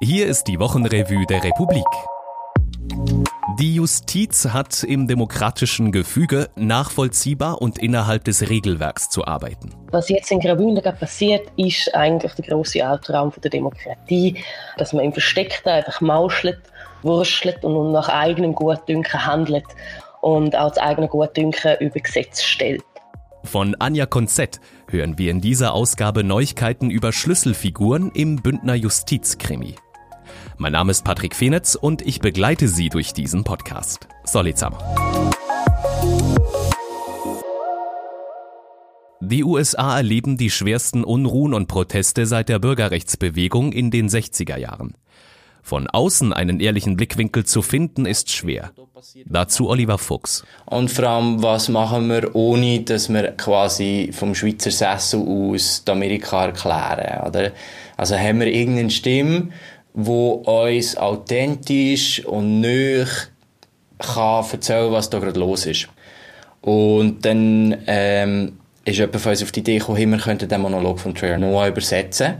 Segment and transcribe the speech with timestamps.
[0.00, 1.84] Hier ist die Wochenrevue der Republik.
[3.58, 9.70] Die Justiz hat im demokratischen Gefüge nachvollziehbar und innerhalb des Regelwerks zu arbeiten.
[9.90, 14.36] Was jetzt in Graubünden passiert, ist eigentlich der große Albtraum der Demokratie,
[14.76, 16.60] dass man im Versteckten einfach mauschelt,
[17.02, 19.66] wurschelt und nach eigenem Gutdünken handelt
[20.20, 22.84] und auch das eigene Gutdünken über Gesetz stellt.
[23.42, 29.74] Von Anja Konzett hören wir in dieser Ausgabe Neuigkeiten über Schlüsselfiguren im Bündner Justizkrimi.
[30.60, 34.08] Mein Name ist Patrick Fenetz und ich begleite Sie durch diesen Podcast.
[34.24, 34.74] Solizam.
[39.20, 44.94] Die USA erleben die schwersten Unruhen und Proteste seit der Bürgerrechtsbewegung in den 60er Jahren.
[45.62, 48.72] Von außen einen ehrlichen Blickwinkel zu finden, ist schwer.
[49.26, 50.44] Dazu Oliver Fuchs.
[50.64, 56.46] Und vor allem, was machen wir, ohne dass wir quasi vom Schweizer Sessel aus Amerika
[56.46, 57.28] erklären?
[57.28, 57.52] Oder?
[57.96, 59.50] Also haben wir irgendeine Stimme,
[60.00, 63.08] wo uns authentisch und nöch
[63.98, 65.88] kann erzählen, was da gerade los ist.
[66.60, 71.00] Und dann ähm, ist jemand von uns auf die Idee gekommen, wir könnten den Monolog
[71.00, 72.34] von Trevor Noah übersetzen,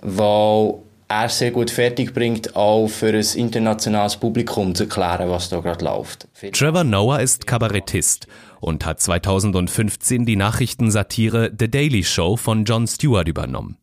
[0.00, 0.74] weil
[1.06, 5.84] er sehr gut fertig bringt, auch für ein internationales Publikum zu erklären, was da gerade
[5.84, 6.28] läuft.
[6.54, 8.26] Trevor Noah ist Kabarettist
[8.60, 13.76] und hat 2015 die Nachrichtensatire The Daily Show von Jon Stewart übernommen.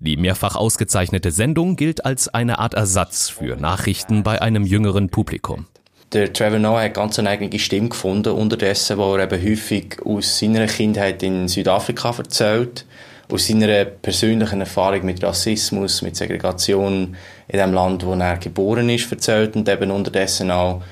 [0.00, 5.66] Die mehrfach ausgezeichnete Sendung gilt als eine Art Ersatz für Nachrichten bei einem jüngeren Publikum.
[6.12, 10.38] Der Trevor Noah hat ganz eine eigene Stimme gefunden unterdessen, wo er eben häufig aus
[10.38, 12.86] seiner Kindheit in Südafrika erzählt,
[13.30, 17.16] aus seiner persönlichen Erfahrung mit Rassismus, mit Segregation
[17.48, 20.82] in dem Land, wo er geboren ist, erzählt und eben unterdessen auch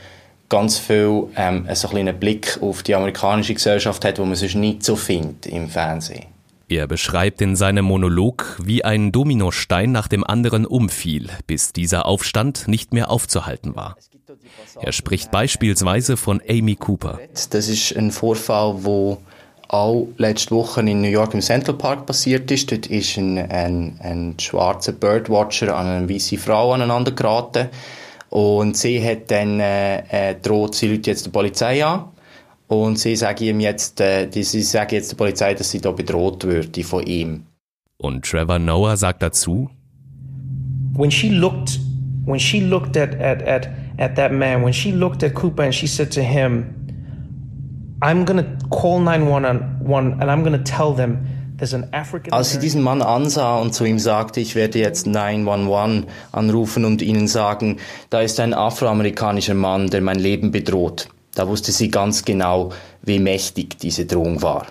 [0.49, 4.97] ganz viel ähm, einen Blick auf die amerikanische Gesellschaft hat, wo man sonst nicht so
[4.97, 6.34] findet im Fernsehen.
[6.69, 12.69] Er beschreibt in seinem Monolog, wie ein Dominostein nach dem anderen umfiel, bis dieser Aufstand
[12.69, 13.97] nicht mehr aufzuhalten war.
[14.81, 17.19] Er spricht beispielsweise von Amy Cooper.
[17.51, 19.19] Das ist ein Vorfall, wo
[19.69, 22.71] auch letzte Woche in New York im Central Park passiert ist.
[22.71, 27.69] Dort ist ein, ein, ein schwarzer Birdwatcher an eine weiße Frau aneinander geraten.
[28.31, 32.07] Und sie hat dann äh, äh, droht, sie ruft jetzt die Polizei an.
[32.67, 36.45] Und sie sagen ihm jetzt, äh, sie sagen jetzt der Polizei, dass sie da bedroht
[36.45, 37.45] würde von ihm.
[37.99, 39.71] Und Trevor Noah sagt dazu,
[40.97, 41.79] When she looked,
[42.25, 45.75] when she looked at, at, at, at that man, when she looked at Cooper and
[45.75, 46.75] she said to him,
[48.01, 51.27] I'm gonna call 911 and I'm gonna tell them
[52.31, 57.01] als sie diesen Mann ansah und zu ihm sagte, ich werde jetzt 911 anrufen und
[57.01, 57.77] ihnen sagen,
[58.11, 61.09] da ist ein afroamerikanischer Mann, der mein Leben bedroht.
[61.35, 62.71] Da wusste sie ganz genau,
[63.03, 64.67] wie mächtig diese Drohung war.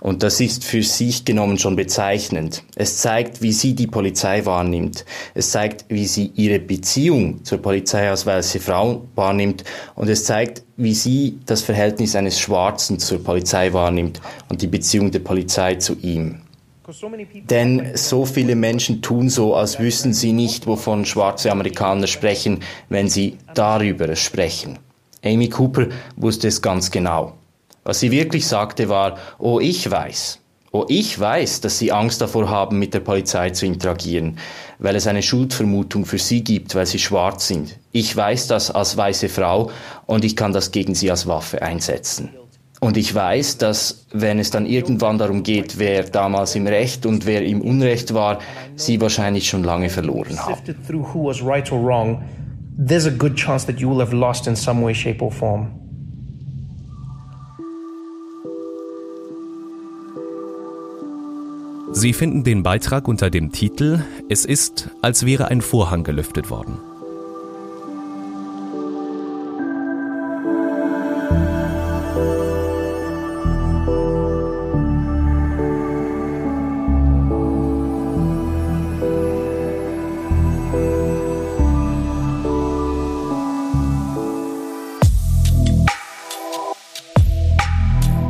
[0.00, 2.62] Und das ist für sich genommen schon bezeichnend.
[2.76, 5.06] Es zeigt, wie sie die Polizei wahrnimmt.
[5.32, 9.64] Es zeigt, wie sie ihre Beziehung zur Polizei als weiße Frau wahrnimmt.
[9.94, 14.20] Und es zeigt, wie sie das Verhältnis eines Schwarzen zur Polizei wahrnimmt
[14.50, 16.40] und die Beziehung der Polizei zu ihm.
[17.48, 22.60] Denn so viele Menschen tun so, als wüssten sie nicht, wovon schwarze Amerikaner sprechen,
[22.90, 24.78] wenn sie darüber sprechen.
[25.24, 25.86] Amy Cooper
[26.16, 27.32] wusste es ganz genau.
[27.82, 30.38] Was sie wirklich sagte war, oh ich weiß,
[30.72, 34.38] oh ich weiß, dass sie Angst davor haben, mit der Polizei zu interagieren,
[34.78, 37.78] weil es eine Schuldvermutung für sie gibt, weil sie schwarz sind.
[37.92, 39.70] Ich weiß das als weiße Frau
[40.06, 42.30] und ich kann das gegen sie als Waffe einsetzen.
[42.80, 47.24] Und ich weiß, dass wenn es dann irgendwann darum geht, wer damals im Recht und
[47.24, 48.40] wer im Unrecht war,
[48.76, 50.60] sie wahrscheinlich schon lange verloren haben
[52.76, 55.80] there's a good chance that you will have lost in some way, shape, or form.
[61.92, 66.78] Sie finden den Beitrag unter dem Titel Es ist, als wäre ein Vorhang gelüftet worden.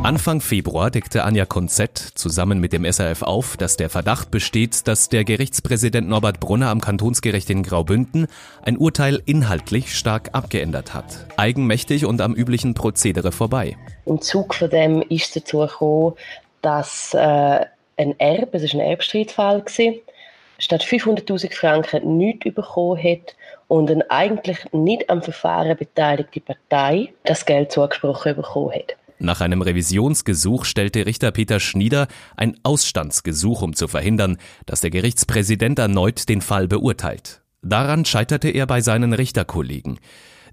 [0.05, 5.09] Anfang Februar deckte Anja Konzett zusammen mit dem SRF auf, dass der Verdacht besteht, dass
[5.09, 8.27] der Gerichtspräsident Norbert Brunner am Kantonsgericht in Graubünden
[8.61, 11.25] ein Urteil inhaltlich stark abgeändert hat.
[11.37, 13.77] Eigenmächtig und am üblichen Prozedere vorbei.
[14.05, 16.13] Im Zug von dem ist dazu gekommen,
[16.61, 17.65] dass äh,
[17.97, 19.63] ein Erb, es war ein Erbstreitfall,
[20.59, 23.35] statt 500.000 Franken nichts bekommen hat
[23.67, 28.95] und eine eigentlich nicht am Verfahren beteiligte Partei das Geld zugesprochen bekommen hat.
[29.19, 35.79] Nach einem Revisionsgesuch stellte Richter Peter Schnieder ein Ausstandsgesuch, um zu verhindern, dass der Gerichtspräsident
[35.79, 37.41] erneut den Fall beurteilt.
[37.61, 39.99] Daran scheiterte er bei seinen Richterkollegen.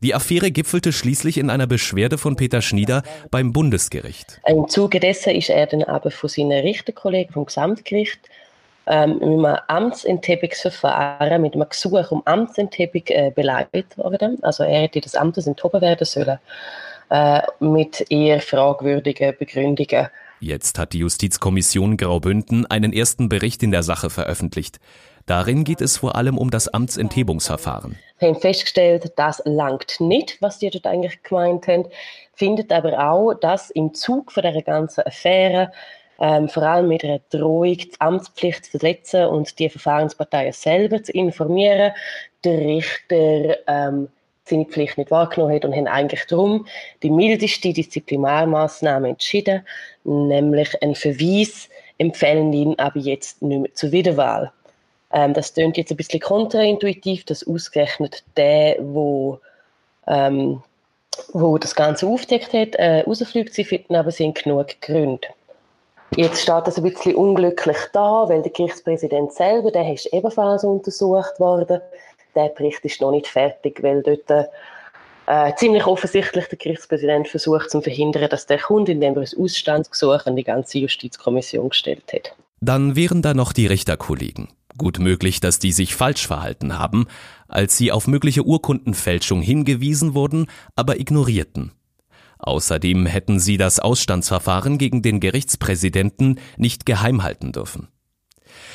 [0.02, 4.40] Die Affäre gipfelte schließlich in einer Beschwerde von Peter Schnieder beim Bundesgericht.
[4.46, 8.18] Im Zuge dessen ist er dann aber von seinen Richterkollegen vom Gesamtgericht
[8.86, 14.38] ähm, mit einem Amtsenthebungsverfahren, mit einem Gesuch um Amtsenthebung äh, beleidigt worden.
[14.42, 16.38] Also er hätte das Amtes enthoben werden sollen
[17.12, 20.08] äh, mit eher fragwürdigen Begründungen.
[20.40, 24.80] Jetzt hat die Justizkommission Graubünden einen ersten Bericht in der Sache veröffentlicht.
[25.26, 27.98] Darin geht es vor allem um das Amtsenthebungsverfahren.
[28.18, 31.84] Wir haben festgestellt, das langt nicht, was die dort eigentlich gemeint haben,
[32.34, 35.70] findet aber auch, dass im Zug von der ganzen Affäre
[36.18, 41.12] ähm, vor allem mit einer Drohung, die Amtspflicht zu verletzen und die Verfahrensparteien selber zu
[41.12, 41.92] informieren,
[42.42, 44.08] der Richter ähm,
[44.44, 46.66] seine Pflicht nicht wahrgenommen hat und haben eigentlich darum
[47.02, 49.66] die mildeste Disziplinarmaßnahme entschieden,
[50.04, 51.68] nämlich einen Verweis
[51.98, 54.52] empfehlen ihn aber jetzt nicht mehr zur Wiederwahl.
[55.12, 59.38] Ähm, das klingt jetzt ein bisschen kontraintuitiv, dass ausgerechnet der, wo,
[60.06, 60.62] ähm,
[61.32, 63.54] wo das Ganze aufdeckt hat, äh, rausfliegt.
[63.54, 65.28] Sie finden aber, sie haben genug Gründe.
[66.16, 71.40] Jetzt steht das ein bisschen unglücklich da, weil der Gerichtspräsident selber, der ist ebenfalls untersucht
[71.40, 71.80] worden.
[72.34, 74.48] Der Bericht ist noch nicht fertig, weil dort
[75.26, 80.26] äh, ziemlich offensichtlich der Gerichtspräsident versucht zu verhindern, dass der Kunde, indem er ein Ausstandsgesuch
[80.26, 82.34] an die ganze Justizkommission gestellt hat.
[82.60, 84.48] Dann wären da noch die Richterkollegen.
[84.78, 87.06] Gut möglich, dass die sich falsch verhalten haben,
[87.48, 90.46] als sie auf mögliche Urkundenfälschung hingewiesen wurden,
[90.76, 91.72] aber ignorierten.
[92.38, 97.88] Außerdem hätten sie das Ausstandsverfahren gegen den Gerichtspräsidenten nicht geheim halten dürfen.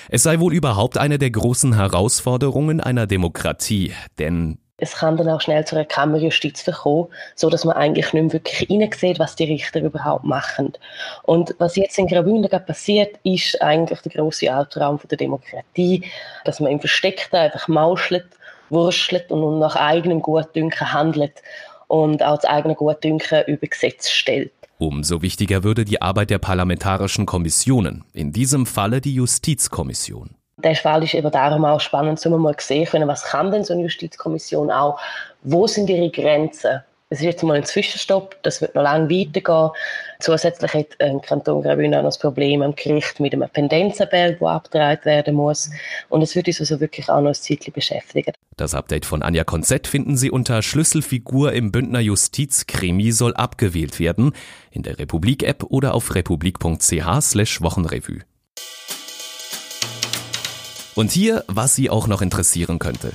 [0.10, 5.42] Es sei wohl überhaupt eine der großen Herausforderungen einer Demokratie, denn es kann dann auch
[5.42, 9.46] schnell zu einer Kammerjustiz kommen, so dass man eigentlich nicht mehr wirklich reinsieht, was die
[9.46, 10.74] Richter überhaupt machen.
[11.24, 16.04] Und was jetzt in Graubünden passiert, ist eigentlich der große Albtraum der Demokratie,
[16.46, 18.28] dass man im Versteckten einfach mauschelt,
[18.70, 21.42] wurschelt und nach eigenem Gutdünken handelt
[21.88, 24.52] und auch das eigene Gutdünken über Gesetz stellt.
[24.80, 30.36] Umso wichtiger würde die Arbeit der parlamentarischen Kommissionen, in diesem Falle die Justizkommission.
[30.58, 33.74] Der Fall ist eben darum auch spannend, um mal sehen können, was kann denn so
[33.74, 35.00] eine Justizkommission auch,
[35.42, 39.70] wo sind ihre Grenzen es ist jetzt mal ein Zwischenstopp, das wird noch lange weitergehen.
[40.20, 44.48] Zusätzlich hat ein Kanton Graubünden auch noch das Problem am Gericht mit einem Pendenzenberg, der
[44.50, 45.70] abgetragen werden muss.
[46.10, 48.34] Und es wird uns also wirklich auch noch ein Zeitchen beschäftigen.
[48.58, 54.34] Das Update von Anja Konzett finden Sie unter Schlüsselfigur im Bündner Justizkrimi soll abgewählt werden,
[54.72, 58.20] in der Republik-App oder auf republik.ch Wochenrevue.
[60.96, 63.14] Und hier, was Sie auch noch interessieren könnte.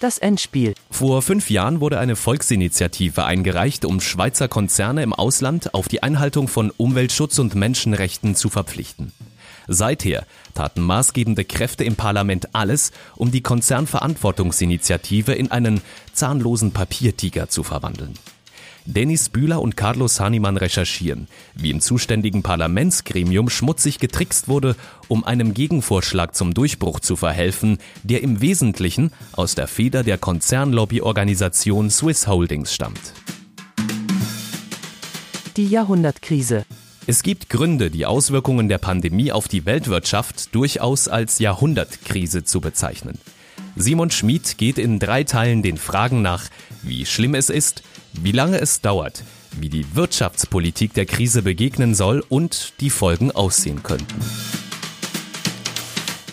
[0.00, 0.72] Das Endspiel.
[0.90, 6.48] Vor fünf Jahren wurde eine Volksinitiative eingereicht, um Schweizer Konzerne im Ausland auf die Einhaltung
[6.48, 9.12] von Umweltschutz und Menschenrechten zu verpflichten.
[9.68, 10.24] Seither
[10.54, 15.82] taten maßgebende Kräfte im Parlament alles, um die Konzernverantwortungsinitiative in einen
[16.14, 18.14] zahnlosen Papiertiger zu verwandeln.
[18.92, 24.74] Dennis Bühler und Carlos Hahnemann recherchieren, wie im zuständigen Parlamentsgremium schmutzig getrickst wurde,
[25.06, 31.88] um einem Gegenvorschlag zum Durchbruch zu verhelfen, der im Wesentlichen aus der Feder der Konzernlobbyorganisation
[31.88, 33.12] Swiss Holdings stammt.
[35.56, 36.64] Die Jahrhundertkrise.
[37.06, 43.18] Es gibt Gründe, die Auswirkungen der Pandemie auf die Weltwirtschaft durchaus als Jahrhundertkrise zu bezeichnen.
[43.76, 46.46] Simon Schmid geht in drei Teilen den Fragen nach,
[46.82, 52.24] wie schlimm es ist, wie lange es dauert, wie die Wirtschaftspolitik der Krise begegnen soll
[52.28, 54.20] und die Folgen aussehen könnten.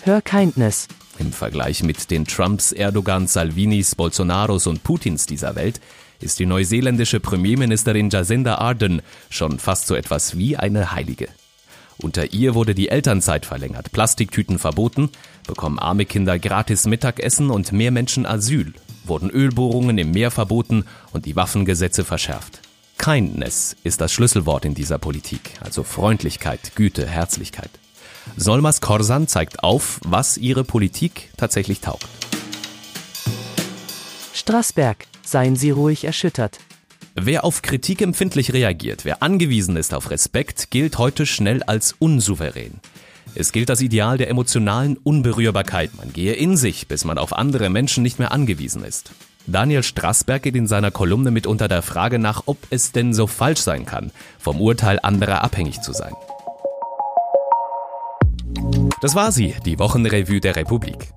[0.02, 0.88] Hör Kindness.
[1.18, 5.80] Im Vergleich mit den Trumps, Erdogans, Salvinis, Bolsonaros und Putins dieser Welt
[6.20, 11.28] ist die neuseeländische Premierministerin Jacinda Ardern schon fast so etwas wie eine Heilige.
[12.00, 15.10] Unter ihr wurde die Elternzeit verlängert, Plastiktüten verboten,
[15.46, 18.72] bekommen arme Kinder gratis Mittagessen und mehr Menschen Asyl,
[19.08, 22.60] wurden Ölbohrungen im Meer verboten und die Waffengesetze verschärft.
[22.98, 27.70] Kindness ist das Schlüsselwort in dieser Politik, also Freundlichkeit, Güte, Herzlichkeit.
[28.36, 32.06] Solmas Korsan zeigt auf, was ihre Politik tatsächlich taugt.
[34.34, 36.58] Straßberg, seien Sie ruhig erschüttert.
[37.14, 42.80] Wer auf Kritik empfindlich reagiert, wer angewiesen ist auf Respekt, gilt heute schnell als unsouverän.
[43.38, 45.92] Es gilt das Ideal der emotionalen Unberührbarkeit.
[45.96, 49.12] Man gehe in sich, bis man auf andere Menschen nicht mehr angewiesen ist.
[49.46, 53.60] Daniel Strassberg geht in seiner Kolumne mitunter der Frage nach, ob es denn so falsch
[53.60, 56.14] sein kann, vom Urteil anderer abhängig zu sein.
[59.00, 61.12] Das war sie, die Wochenrevue der Republik.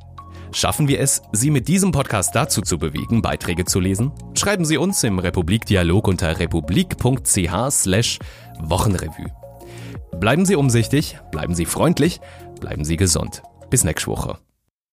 [0.51, 4.11] Schaffen wir es, Sie mit diesem Podcast dazu zu bewegen, Beiträge zu lesen?
[4.35, 8.19] Schreiben Sie uns im Republikdialog unter republik.ch slash
[8.59, 9.40] Wochenrevue.
[10.21, 12.21] Bleiben Sie umsichtig, bleiben Sie freundlich,
[12.59, 13.41] bleiben Sie gesund.
[13.71, 14.37] Bis nächste Woche.